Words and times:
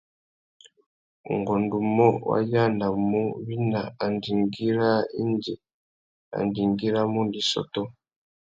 Ungôndumô, 1.31 2.07
wa 2.29 2.37
yānamú 2.51 3.21
wina 3.47 3.81
andjingüî 4.05 4.69
râā 4.77 4.99
indi 5.21 5.53
andjingüî 6.37 6.87
râ 6.93 7.01
mundu 7.13 7.37
i 7.43 7.45
sôtô. 7.51 7.83